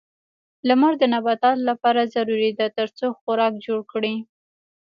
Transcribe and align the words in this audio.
لمر 0.67 0.93
د 0.97 1.03
نباتاتو 1.13 1.65
لپاره 1.69 2.09
ضروري 2.15 2.51
ده 2.59 2.65
ترڅو 2.77 3.07
خوراک 3.19 3.53
جوړ 3.65 3.79
کړي. 3.91 4.15